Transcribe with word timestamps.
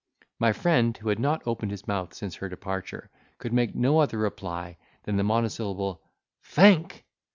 My 0.39 0.51
friend, 0.51 0.97
who 0.97 1.09
had 1.09 1.19
not 1.19 1.43
opened 1.45 1.69
his 1.69 1.87
mouth 1.87 2.15
since 2.15 2.37
her 2.37 2.49
departure, 2.49 3.11
could 3.37 3.53
make 3.53 3.75
no 3.75 3.99
other 3.99 4.17
reply 4.17 4.77
than 5.03 5.15
the 5.17 5.23
monosyllable 5.23 6.01
"Think!" 6.41 7.05